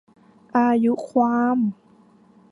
[0.57, 1.57] อายุความ